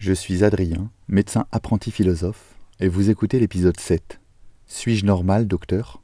[0.00, 4.20] Je suis Adrien, médecin apprenti philosophe, et vous écoutez l'épisode 7.
[4.68, 6.00] Suis-je normal, docteur?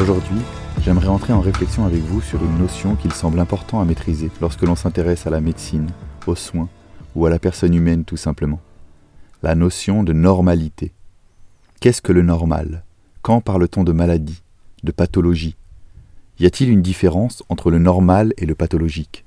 [0.00, 0.38] Aujourd'hui,
[0.82, 4.62] j'aimerais entrer en réflexion avec vous sur une notion qu'il semble important à maîtriser lorsque
[4.62, 5.90] l'on s'intéresse à la médecine,
[6.28, 6.68] aux soins
[7.16, 8.60] ou à la personne humaine tout simplement.
[9.42, 10.92] La notion de normalité.
[11.80, 12.84] Qu'est-ce que le normal?
[13.22, 14.44] Quand parle-t-on de maladie,
[14.84, 15.56] de pathologie?
[16.40, 19.24] Y a-t-il une différence entre le normal et le pathologique?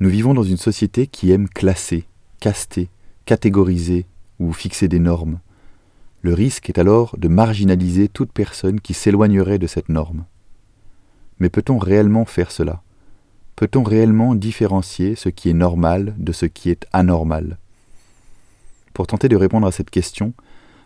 [0.00, 2.04] Nous vivons dans une société qui aime classer,
[2.40, 2.88] caster,
[3.26, 4.06] catégoriser
[4.38, 5.38] ou fixer des normes.
[6.22, 10.24] Le risque est alors de marginaliser toute personne qui s'éloignerait de cette norme.
[11.40, 12.82] Mais peut-on réellement faire cela?
[13.54, 17.58] Peut-on réellement différencier ce qui est normal de ce qui est anormal?
[18.94, 20.32] Pour tenter de répondre à cette question,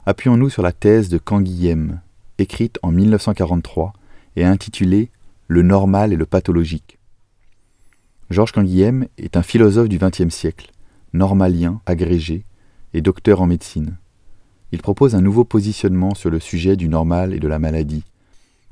[0.04, 2.00] appuyons-nous sur la thèse de Canguilhem,
[2.38, 3.92] écrite en 1943
[4.36, 5.10] et intitulée
[5.48, 6.98] Le normal et le pathologique.
[8.30, 10.72] Georges Canguilhem est un philosophe du XXe siècle,
[11.12, 12.44] normalien agrégé
[12.92, 13.96] et docteur en médecine.
[14.72, 18.04] Il propose un nouveau positionnement sur le sujet du normal et de la maladie,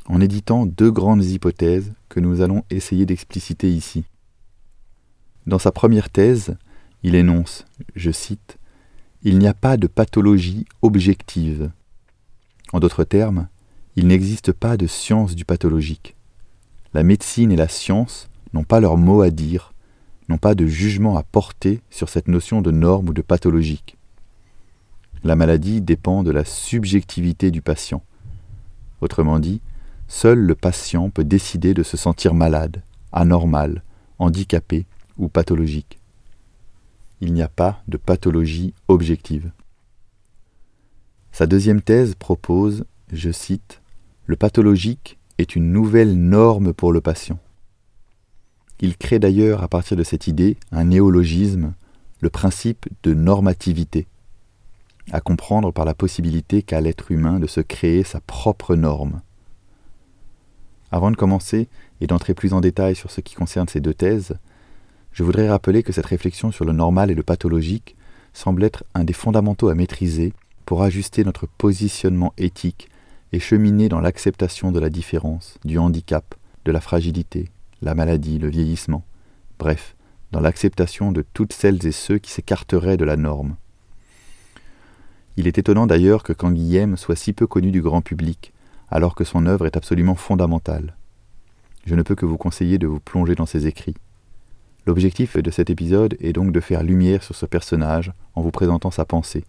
[0.06, 4.04] en éditant deux grandes hypothèses que nous allons essayer d'expliciter ici.
[5.46, 6.56] Dans sa première thèse,
[7.02, 8.58] il énonce, je cite,
[9.22, 11.70] Il n'y a pas de pathologie objective.
[12.72, 13.48] En d'autres termes,
[13.96, 16.16] il n'existe pas de science du pathologique.
[16.94, 19.72] La médecine et la science n'ont pas leur mot à dire,
[20.28, 23.96] n'ont pas de jugement à porter sur cette notion de norme ou de pathologique.
[25.22, 28.02] La maladie dépend de la subjectivité du patient.
[29.00, 29.60] Autrement dit,
[30.08, 33.82] seul le patient peut décider de se sentir malade, anormal,
[34.18, 34.86] handicapé
[35.18, 35.98] ou pathologique.
[37.20, 39.50] Il n'y a pas de pathologie objective.
[41.32, 43.80] Sa deuxième thèse propose, je cite,
[44.26, 47.38] Le pathologique est une nouvelle norme pour le patient.
[48.80, 51.74] Il crée d'ailleurs à partir de cette idée un néologisme,
[52.20, 54.06] le principe de normativité,
[55.12, 59.20] à comprendre par la possibilité qu'a l'être humain de se créer sa propre norme.
[60.90, 61.68] Avant de commencer
[62.00, 64.38] et d'entrer plus en détail sur ce qui concerne ces deux thèses,
[65.12, 67.94] je voudrais rappeler que cette réflexion sur le normal et le pathologique
[68.32, 70.32] semble être un des fondamentaux à maîtriser
[70.64, 72.88] pour ajuster notre positionnement éthique
[73.34, 77.50] et cheminer dans l'acceptation de la différence, du handicap, de la fragilité,
[77.82, 79.02] la maladie, le vieillissement,
[79.58, 79.96] bref,
[80.30, 83.56] dans l'acceptation de toutes celles et ceux qui s'écarteraient de la norme.
[85.36, 88.52] Il est étonnant d'ailleurs que Canguilhem soit si peu connu du grand public,
[88.88, 90.94] alors que son œuvre est absolument fondamentale.
[91.86, 93.96] Je ne peux que vous conseiller de vous plonger dans ses écrits.
[94.86, 98.92] L'objectif de cet épisode est donc de faire lumière sur ce personnage en vous présentant
[98.92, 99.42] sa pensée,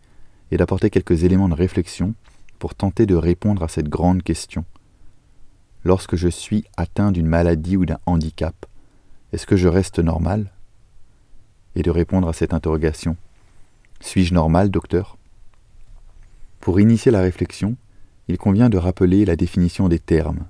[0.49, 2.15] et d'apporter quelques éléments de réflexion
[2.59, 4.65] pour tenter de répondre à cette grande question.
[5.83, 8.65] Lorsque je suis atteint d'une maladie ou d'un handicap,
[9.33, 10.51] est-ce que je reste normal?
[11.75, 13.17] Et de répondre à cette interrogation.
[13.99, 15.17] Suis-je normal, docteur?
[16.59, 17.75] Pour initier la réflexion,
[18.27, 20.45] il convient de rappeler la définition des termes.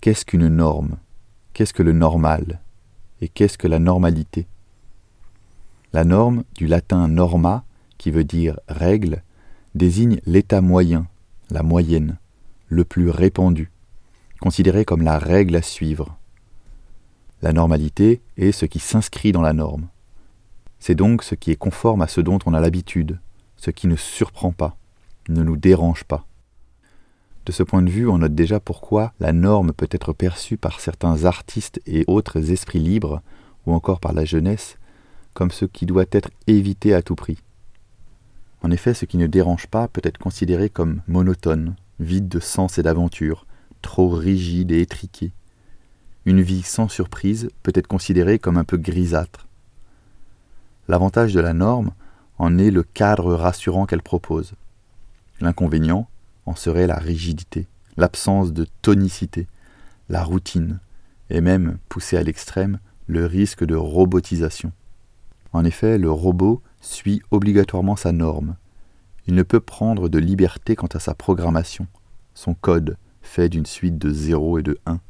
[0.00, 0.98] Qu'est-ce qu'une norme?
[1.54, 2.60] Qu'est-ce que le normal?
[3.20, 4.46] Et qu'est-ce que la normalité?
[5.92, 7.64] La norme, du latin norma,
[7.98, 9.22] qui veut dire règle,
[9.74, 11.06] désigne l'état moyen,
[11.50, 12.18] la moyenne,
[12.68, 13.70] le plus répandu,
[14.40, 16.16] considéré comme la règle à suivre.
[17.42, 19.88] La normalité est ce qui s'inscrit dans la norme.
[20.78, 23.18] C'est donc ce qui est conforme à ce dont on a l'habitude,
[23.56, 24.76] ce qui ne surprend pas,
[25.28, 26.26] ne nous dérange pas.
[27.46, 30.80] De ce point de vue, on note déjà pourquoi la norme peut être perçue par
[30.80, 33.20] certains artistes et autres esprits libres,
[33.66, 34.78] ou encore par la jeunesse,
[35.34, 37.38] comme ce qui doit être évité à tout prix.
[38.64, 42.78] En effet, ce qui ne dérange pas peut être considéré comme monotone, vide de sens
[42.78, 43.46] et d'aventure,
[43.82, 45.32] trop rigide et étriqué.
[46.24, 49.48] Une vie sans surprise peut être considérée comme un peu grisâtre.
[50.88, 51.92] L'avantage de la norme
[52.38, 54.54] en est le cadre rassurant qu'elle propose.
[55.42, 56.08] L'inconvénient
[56.46, 57.66] en serait la rigidité,
[57.98, 59.46] l'absence de tonicité,
[60.08, 60.80] la routine,
[61.28, 62.78] et même, poussé à l'extrême,
[63.08, 64.72] le risque de robotisation.
[65.52, 68.56] En effet, le robot suit obligatoirement sa norme.
[69.26, 71.86] Il ne peut prendre de liberté quant à sa programmation,
[72.34, 75.00] son code, fait d'une suite de 0 et de 1.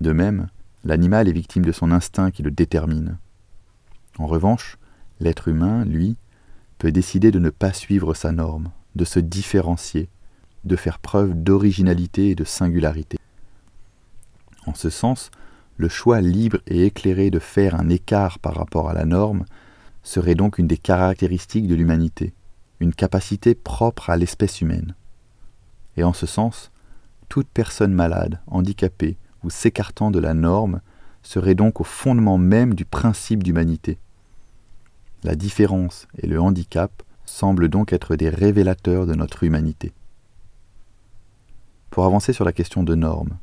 [0.00, 0.48] De même,
[0.84, 3.18] l'animal est victime de son instinct qui le détermine.
[4.18, 4.78] En revanche,
[5.20, 6.16] l'être humain, lui,
[6.78, 10.08] peut décider de ne pas suivre sa norme, de se différencier,
[10.64, 13.18] de faire preuve d'originalité et de singularité.
[14.66, 15.30] En ce sens,
[15.76, 19.44] le choix libre et éclairé de faire un écart par rapport à la norme
[20.02, 22.32] serait donc une des caractéristiques de l'humanité,
[22.80, 24.94] une capacité propre à l'espèce humaine.
[25.96, 26.70] Et en ce sens,
[27.28, 30.80] toute personne malade, handicapée ou s'écartant de la norme
[31.22, 33.98] serait donc au fondement même du principe d'humanité.
[35.24, 39.92] La différence et le handicap semblent donc être des révélateurs de notre humanité.
[41.90, 43.38] Pour avancer sur la question de normes,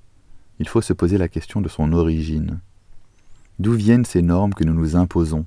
[0.59, 2.59] il faut se poser la question de son origine.
[3.59, 5.45] D'où viennent ces normes que nous nous imposons?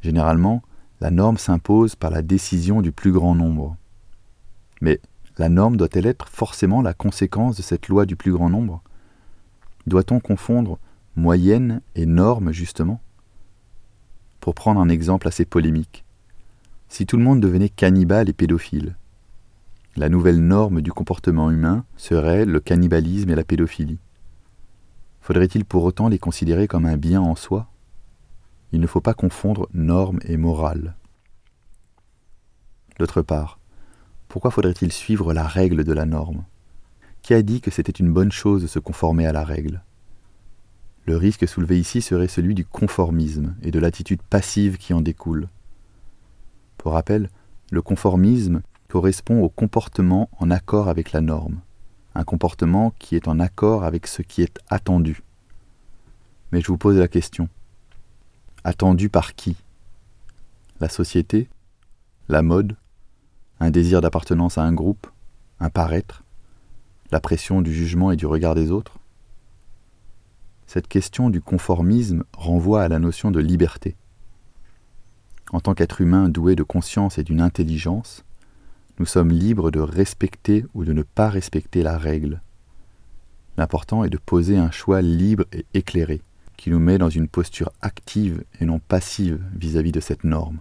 [0.00, 0.62] Généralement,
[1.02, 3.76] la norme s'impose par la décision du plus grand nombre.
[4.80, 5.00] Mais
[5.36, 8.82] la norme doit-elle être forcément la conséquence de cette loi du plus grand nombre?
[9.88, 10.78] Doit-on confondre
[11.16, 13.00] moyenne et norme justement?
[14.38, 16.04] Pour prendre un exemple assez polémique,
[16.88, 18.94] si tout le monde devenait cannibale et pédophile,
[19.96, 23.98] la nouvelle norme du comportement humain serait le cannibalisme et la pédophilie.
[25.20, 27.71] Faudrait-il pour autant les considérer comme un bien en soi?
[28.72, 30.96] Il ne faut pas confondre norme et morale.
[32.98, 33.58] D'autre part,
[34.28, 36.44] pourquoi faudrait-il suivre la règle de la norme?
[37.20, 39.82] Qui a dit que c'était une bonne chose de se conformer à la règle?
[41.04, 45.48] Le risque soulevé ici serait celui du conformisme et de l'attitude passive qui en découle.
[46.78, 47.28] Pour rappel,
[47.70, 51.60] le conformisme correspond au comportement en accord avec la norme,
[52.14, 55.22] un comportement qui est en accord avec ce qui est attendu.
[56.52, 57.48] Mais je vous pose la question.
[58.64, 59.56] Attendu par qui?
[60.78, 61.48] La société?
[62.28, 62.76] La mode?
[63.58, 65.08] Un désir d'appartenance à un groupe?
[65.58, 66.22] Un paraître?
[67.10, 68.98] La pression du jugement et du regard des autres?
[70.68, 73.96] Cette question du conformisme renvoie à la notion de liberté.
[75.50, 78.24] En tant qu'être humain doué de conscience et d'une intelligence,
[79.00, 82.40] nous sommes libres de respecter ou de ne pas respecter la règle.
[83.56, 86.22] L'important est de poser un choix libre et éclairé,
[86.62, 90.60] qui nous met dans une posture active et non passive vis-à-vis de cette norme.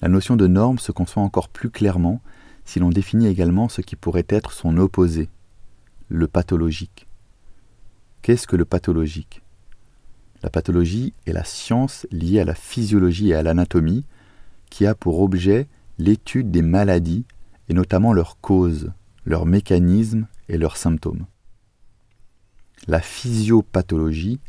[0.00, 2.22] La notion de norme se conçoit encore plus clairement
[2.64, 5.28] si l'on définit également ce qui pourrait être son opposé,
[6.08, 7.08] le pathologique.
[8.22, 9.42] Qu'est-ce que le pathologique?
[10.42, 14.06] La pathologie est la science liée à la physiologie et à l'anatomie
[14.70, 15.68] qui a pour objet
[15.98, 17.26] l'étude des maladies
[17.68, 18.92] et notamment leurs causes,
[19.26, 21.26] leurs mécanismes et leurs symptômes.
[22.88, 24.40] La physiopathologie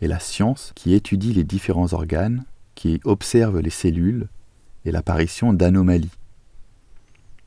[0.00, 2.44] est la science qui étudie les différents organes,
[2.74, 4.28] qui observe les cellules
[4.84, 6.16] et l'apparition d'anomalies.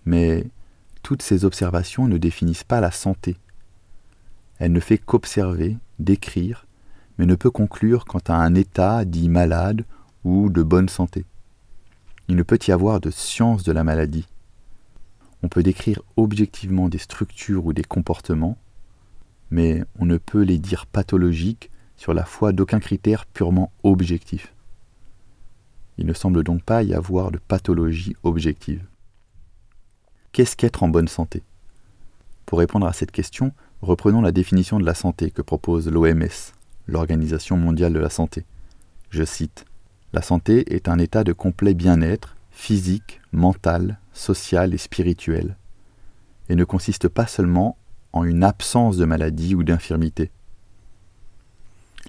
[0.06, 0.46] Mais
[1.02, 3.38] toutes ces observations ne définissent pas la santé.
[4.60, 6.68] Elle ne fait qu'observer, décrire,
[7.18, 9.86] mais ne peut conclure quant à un état dit malade
[10.24, 11.26] ou de bonne santé
[12.28, 14.28] il ne peut y avoir de science de la maladie.
[15.42, 18.58] On peut décrire objectivement des structures ou des comportements,
[19.54, 24.52] mais on ne peut les dire pathologiques sur la foi d'aucun critère purement objectif.
[26.00, 28.84] Il ne semble donc pas y avoir de pathologie objective.
[30.32, 31.44] Qu'est-ce qu'être en bonne santé?
[32.48, 33.52] Pour répondre à cette question,
[33.84, 36.52] reprenons la définition de la santé que propose l'OMS,
[36.88, 38.46] l'Organisation mondiale de la santé.
[39.12, 39.66] Je cite
[40.14, 45.58] la santé est un état de complet bien-être, physique, mental, social et spirituel,
[46.50, 47.78] et ne consiste pas seulement
[48.14, 50.32] en une absence de maladie ou d'infirmité.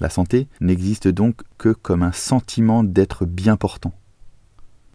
[0.01, 3.93] La santé n'existe donc que comme un sentiment d'être bien portant.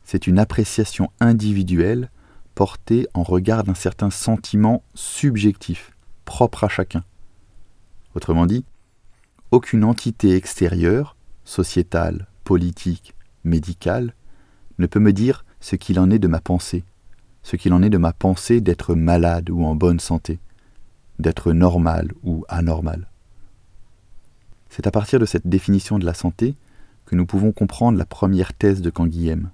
[0.03, 2.09] C'est une appréciation individuelle
[2.55, 5.91] portée en regard d'un certain sentiment subjectif,
[6.25, 7.03] propre à chacun.
[8.15, 8.65] Autrement dit,
[9.51, 14.13] aucune entité extérieure, sociétale, politique, médical,
[14.77, 16.83] ne peut me dire ce qu'il en est de ma pensée,
[17.43, 20.39] ce qu'il en est de ma pensée d'être malade ou en bonne santé,
[21.19, 23.07] d'être normal ou anormal.
[24.69, 26.55] C'est à partir de cette définition de la santé
[27.05, 29.49] que nous pouvons comprendre la première thèse de Canguilhem.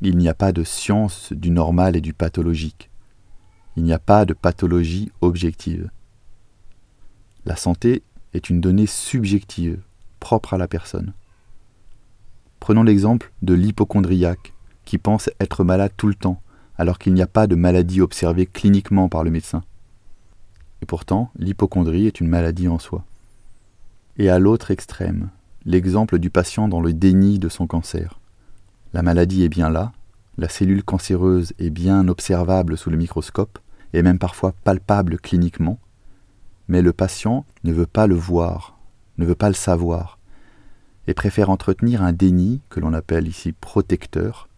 [0.00, 2.90] Il n'y a pas de science du normal et du pathologique.
[3.76, 5.90] Il n'y a pas de pathologie objective.
[7.44, 8.02] La santé
[8.34, 9.80] est une donnée subjective,
[10.20, 11.12] propre à la personne.
[12.60, 14.52] Prenons l'exemple de l'hypochondriaque,
[14.84, 16.40] qui pense être malade tout le temps,
[16.76, 19.62] alors qu'il n'y a pas de maladie observée cliniquement par le médecin.
[20.82, 23.04] Et pourtant, l'hypochondrie est une maladie en soi.
[24.18, 25.30] Et à l'autre extrême,
[25.64, 28.18] l'exemple du patient dans le déni de son cancer.
[28.92, 29.92] La maladie est bien là,
[30.36, 33.58] la cellule cancéreuse est bien observable sous le microscope,
[33.92, 35.78] et même parfois palpable cliniquement,
[36.68, 38.78] mais le patient ne veut pas le voir,
[39.18, 40.18] ne veut pas le savoir,
[41.06, 44.48] et préfère entretenir un déni que l'on appelle ici protecteur,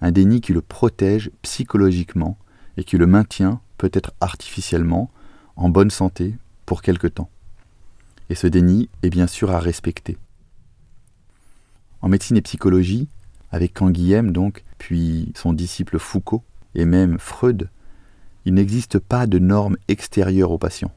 [0.00, 2.36] un déni qui le protège psychologiquement
[2.76, 5.10] et qui le maintient, peut-être artificiellement,
[5.56, 6.34] en bonne santé
[6.66, 7.30] pour quelque temps.
[8.30, 10.16] Et ce déni est bien sûr à respecter.
[12.00, 13.08] En médecine et psychologie,
[13.50, 16.42] avec Canguilhem donc, puis son disciple Foucault,
[16.74, 17.68] et même Freud,
[18.44, 20.90] il n'existe pas de normes extérieures au patient.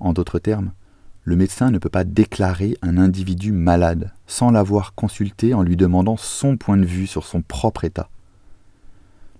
[0.00, 0.72] En d'autres termes,
[1.28, 6.16] le médecin ne peut pas déclarer un individu malade sans l'avoir consulté en lui demandant
[6.16, 8.08] son point de vue sur son propre état.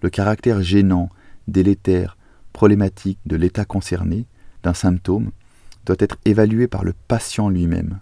[0.03, 1.09] Le caractère gênant,
[1.47, 2.18] délétère,
[2.53, 4.27] problématique de l'état concerné,
[4.63, 5.31] d'un symptôme,
[5.87, 8.01] doit être évalué par le patient lui-même.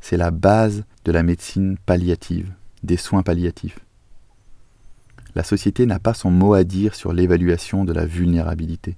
[0.00, 3.78] C'est la base de la médecine palliative, des soins palliatifs.
[5.34, 8.96] La société n'a pas son mot à dire sur l'évaluation de la vulnérabilité.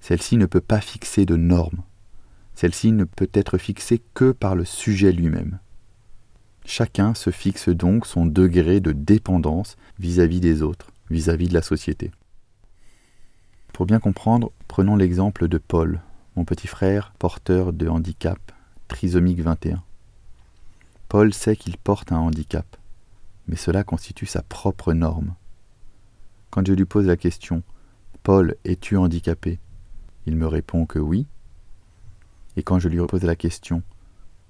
[0.00, 1.82] Celle-ci ne peut pas fixer de normes.
[2.54, 5.58] Celle-ci ne peut être fixée que par le sujet lui-même.
[6.64, 11.62] Chacun se fixe donc son degré de dépendance vis-à-vis des autres, vis-à-vis -vis de la
[11.62, 12.10] société.
[13.78, 16.00] Pour bien comprendre, prenons l'exemple de Paul,
[16.34, 18.40] mon petit frère porteur de handicap,
[18.88, 19.84] trisomique 21.
[21.08, 22.66] Paul sait qu'il porte un handicap,
[23.46, 25.36] mais cela constitue sa propre norme.
[26.50, 27.62] Quand je lui pose la question
[28.24, 29.60] Paul, es-tu handicapé?
[30.26, 31.28] Il me répond que oui.
[32.56, 33.84] Et quand je lui repose la question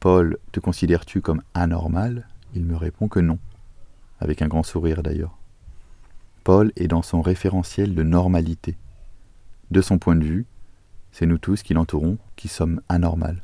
[0.00, 2.26] Paul, te considères-tu comme anormal?
[2.54, 3.38] Il me répond que non,
[4.20, 5.36] avec un grand sourire d'ailleurs.
[6.44, 8.78] Paul est dans son référentiel de normalité.
[9.70, 10.46] De son point de vue,
[11.12, 13.42] c'est nous tous qui l'entourons qui sommes anormales.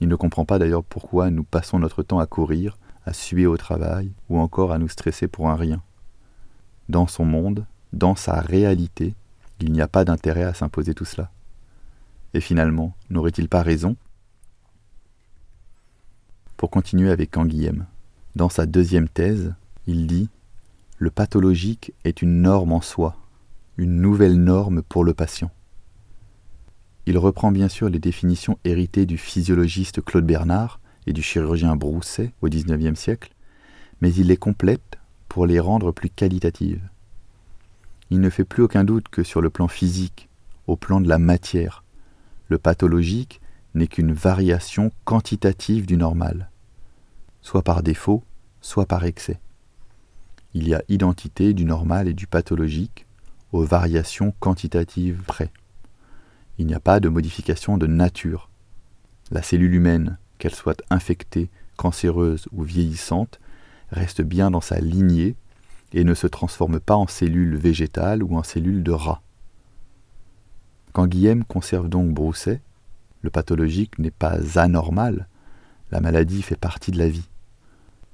[0.00, 3.56] Il ne comprend pas d'ailleurs pourquoi nous passons notre temps à courir, à suer au
[3.56, 5.82] travail ou encore à nous stresser pour un rien.
[6.88, 9.14] Dans son monde, dans sa réalité,
[9.60, 11.30] il n'y a pas d'intérêt à s'imposer tout cela.
[12.34, 13.96] Et finalement, n'aurait-il pas raison?
[16.56, 17.86] Pour continuer avec Anguillem,
[18.36, 19.54] dans sa deuxième thèse,
[19.86, 20.28] il dit
[20.98, 23.16] Le pathologique est une norme en soi,
[23.78, 25.52] une nouvelle norme pour le patient.
[27.06, 32.32] Il reprend bien sûr les définitions héritées du physiologiste Claude Bernard et du chirurgien Brousset
[32.42, 33.32] au XIXe siècle,
[34.00, 36.86] mais il les complète pour les rendre plus qualitatives.
[38.10, 40.28] Il ne fait plus aucun doute que sur le plan physique,
[40.66, 41.84] au plan de la matière,
[42.48, 43.40] le pathologique
[43.74, 46.50] n'est qu'une variation quantitative du normal,
[47.42, 48.24] soit par défaut,
[48.60, 49.38] soit par excès.
[50.52, 53.06] Il y a identité du normal et du pathologique
[53.52, 55.50] aux variations quantitatives près
[56.58, 58.50] il n'y a pas de modification de nature.
[59.30, 63.40] La cellule humaine, qu'elle soit infectée, cancéreuse ou vieillissante,
[63.90, 65.36] reste bien dans sa lignée
[65.92, 69.22] et ne se transforme pas en cellule végétale ou en cellule de rat.
[70.92, 72.60] Quand Guillaume conserve donc Brousset,
[73.22, 75.28] le pathologique n'est pas anormal,
[75.90, 77.28] la maladie fait partie de la vie.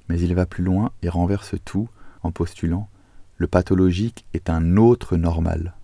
[0.09, 1.89] Mais il va plus loin et renverse tout
[2.23, 2.89] en postulant
[3.45, 5.75] le pathologique est un autre normal.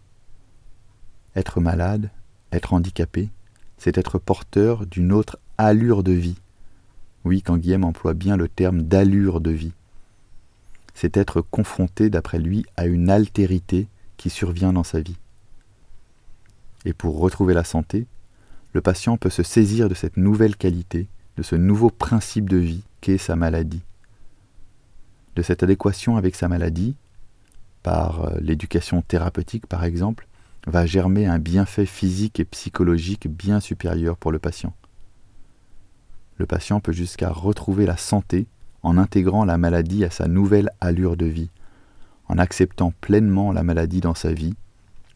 [1.36, 2.08] Être malade
[2.52, 3.28] être handicapé,
[3.76, 6.38] c'est être porteur d'une autre allure de vie.
[7.26, 9.74] Oui, quand Guillaume emploie bien le terme d'allure de vie.
[10.94, 15.18] C'est être confronté, d'après lui, à une altérité qui survient dans sa vie.
[16.86, 18.06] Et pour retrouver la santé,
[18.72, 22.84] le patient peut se saisir de cette nouvelle qualité, de ce nouveau principe de vie
[23.02, 23.82] qu'est sa maladie.
[25.36, 26.96] De cette adéquation avec sa maladie,
[27.82, 30.26] par euh, l'éducation thérapeutique par exemple,
[30.66, 34.74] va germer un bienfait physique et psychologique bien supérieur pour le patient.
[36.36, 38.46] Le patient peut jusqu'à retrouver la santé
[38.82, 41.50] en intégrant la maladie à sa nouvelle allure de vie,
[42.28, 44.54] en acceptant pleinement la maladie dans sa vie,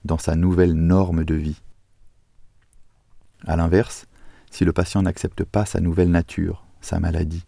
[0.04, 1.60] dans sa nouvelle norme de vie.
[3.46, 4.06] A l'inverse,
[4.50, 7.44] si le patient n'accepte pas sa nouvelle nature, sa maladie,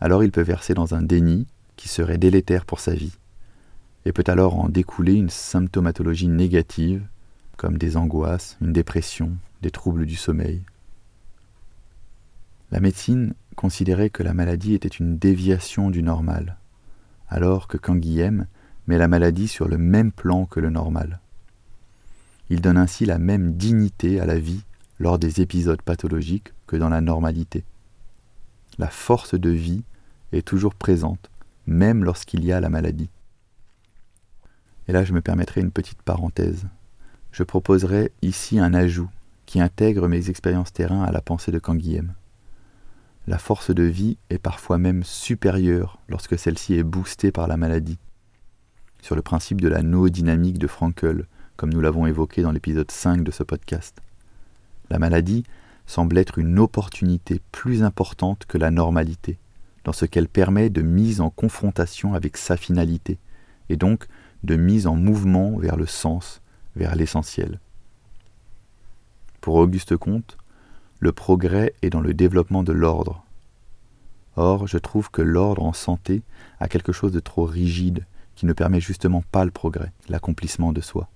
[0.00, 3.12] alors il peut verser dans un déni qui serait délétère pour sa vie,
[4.04, 7.06] et peut alors en découler une symptomatologie négative
[7.56, 10.62] comme des angoisses, une dépression, des troubles du sommeil.
[12.70, 16.56] La médecine considérait que la maladie était une déviation du normal,
[17.28, 18.46] alors que Canguilhem
[18.86, 21.20] met la maladie sur le même plan que le normal.
[22.48, 24.62] Il donne ainsi la même dignité à la vie
[24.98, 27.64] lors des épisodes pathologiques que dans la normalité.
[28.78, 29.82] La force de vie
[30.32, 31.30] est toujours présente,
[31.66, 33.10] même lorsqu'il y a la maladie.
[34.88, 36.66] Et là, je me permettrai une petite parenthèse
[37.32, 39.08] je proposerai ici un ajout
[39.46, 42.14] qui intègre mes expériences terrain à la pensée de Canguilhem.
[43.26, 47.98] La force de vie est parfois même supérieure lorsque celle-ci est boostée par la maladie.
[49.02, 53.22] Sur le principe de la noodynamique de Frankel, comme nous l'avons évoqué dans l'épisode 5
[53.22, 53.98] de ce podcast.
[54.88, 55.44] La maladie
[55.86, 59.38] semble être une opportunité plus importante que la normalité,
[59.84, 63.18] dans ce qu'elle permet de mise en confrontation avec sa finalité,
[63.68, 64.06] et donc
[64.44, 66.40] de mise en mouvement vers le sens,
[66.76, 67.60] vers l'essentiel.
[69.40, 70.36] Pour Auguste Comte,
[70.98, 73.24] le progrès est dans le développement de l'ordre.
[74.36, 76.22] Or, je trouve que l'ordre en santé
[76.60, 80.80] a quelque chose de trop rigide qui ne permet justement pas le progrès, l'accomplissement de
[80.80, 81.08] soi.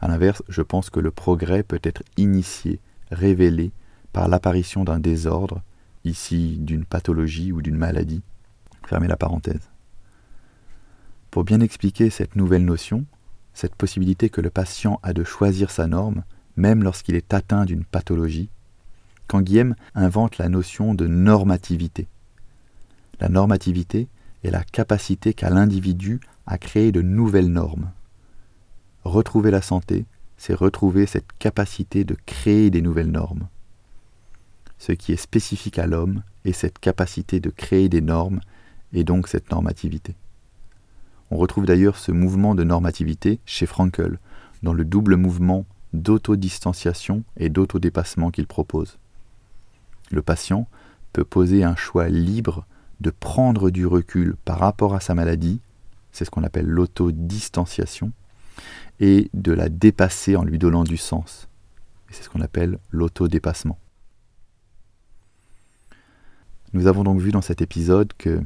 [0.00, 3.72] A l'inverse, je pense que le progrès peut être initié, révélée
[4.12, 5.62] par l'apparition d'un désordre,
[6.04, 8.22] ici d'une pathologie ou d'une maladie.
[8.86, 9.70] Fermez la parenthèse.
[11.38, 13.04] Pour bien expliquer cette nouvelle notion,
[13.54, 16.24] cette possibilité que le patient a de choisir sa norme,
[16.56, 18.48] même lorsqu'il est atteint d'une pathologie,
[19.28, 22.08] Canguilhem invente la notion de normativité.
[23.20, 24.08] La normativité
[24.42, 27.92] est la capacité qu'a l'individu à créer de nouvelles normes.
[29.04, 30.06] Retrouver la santé,
[30.38, 33.46] c'est retrouver cette capacité de créer des nouvelles normes.
[34.80, 38.40] Ce qui est spécifique à l'homme est cette capacité de créer des normes
[38.92, 40.16] et donc cette normativité.
[41.30, 44.18] On retrouve d'ailleurs ce mouvement de normativité chez Frankel,
[44.62, 48.98] dans le double mouvement d'autodistanciation et d'autodépassement qu'il propose.
[50.10, 50.68] Le patient
[51.12, 52.66] peut poser un choix libre
[53.00, 55.60] de prendre du recul par rapport à sa maladie,
[56.12, 58.12] c'est ce qu'on appelle l'autodistanciation,
[59.00, 61.48] et de la dépasser en lui donnant du sens.
[62.10, 63.78] c'est ce qu'on appelle l'autodépassement.
[66.72, 68.42] Nous avons donc vu dans cet épisode que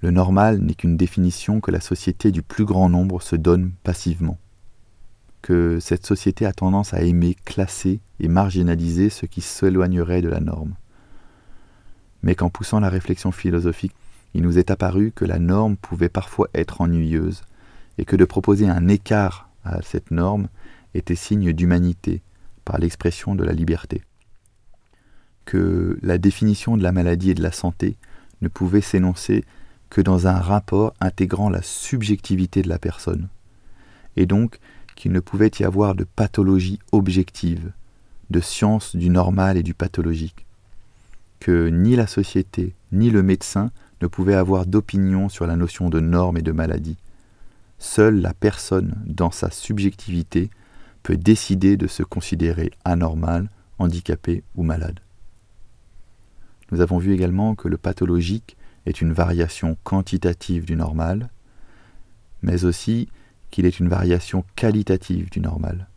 [0.00, 4.38] le normal n'est qu'une définition que la société du plus grand nombre se donne passivement,
[5.42, 10.40] que cette société a tendance à aimer classer et marginaliser ce qui s'éloignerait de la
[10.40, 10.74] norme,
[12.22, 13.94] mais qu'en poussant la réflexion philosophique,
[14.34, 17.42] il nous est apparu que la norme pouvait parfois être ennuyeuse,
[17.98, 20.48] et que de proposer un écart à cette norme
[20.94, 22.22] était signe d'humanité
[22.64, 24.02] par l'expression de la liberté.
[25.44, 27.96] Que la définition de la maladie et de la santé
[28.40, 29.44] ne pouvait s'énoncer
[29.90, 33.28] que dans un rapport intégrant la subjectivité de la personne,
[34.16, 34.58] et donc
[34.96, 37.72] qu'il ne pouvait y avoir de pathologie objective,
[38.30, 40.44] de science du normal et du pathologique,
[41.40, 43.70] que ni la société ni le médecin
[44.02, 46.98] ne pouvaient avoir d'opinion sur la notion de norme et de maladie.
[47.78, 50.50] Seule la personne, dans sa subjectivité,
[51.02, 55.00] peut décider de se considérer anormal, handicapé ou malade.
[56.70, 58.56] Nous avons vu également que le pathologique
[58.88, 61.30] est une variation quantitative du normal,
[62.42, 63.08] mais aussi
[63.50, 65.88] qu'il est une variation qualitative du normal,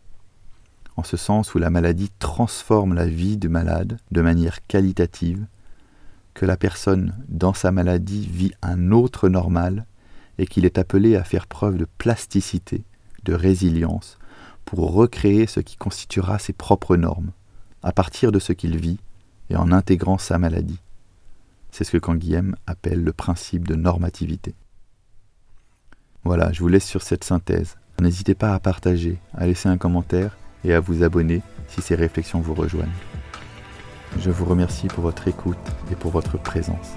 [0.96, 5.46] en ce sens où la maladie transforme la vie du malade de manière qualitative,
[6.34, 9.86] que la personne dans sa maladie vit un autre normal
[10.38, 12.84] et qu'il est appelé à faire preuve de plasticité,
[13.24, 14.18] de résilience,
[14.64, 17.32] pour recréer ce qui constituera ses propres normes,
[17.82, 18.98] à partir de ce qu'il vit
[19.50, 20.80] et en intégrant sa maladie.
[21.72, 24.54] C'est ce que Canguilhem appelle le principe de normativité.
[26.22, 27.76] Voilà, je vous laisse sur cette synthèse.
[28.00, 32.40] N'hésitez pas à partager, à laisser un commentaire et à vous abonner si ces réflexions
[32.40, 32.88] vous rejoignent.
[34.18, 35.56] Je vous remercie pour votre écoute
[35.90, 36.92] et pour votre présence.